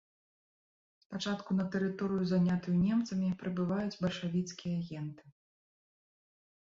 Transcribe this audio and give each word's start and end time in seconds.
Спачатку 1.03 1.57
на 1.59 1.65
тэрыторыю, 1.75 2.23
занятую 2.33 2.75
немцамі, 2.87 3.31
прыбываюць 3.43 3.99
бальшавіцкія 4.07 4.73
агенты. 4.85 5.23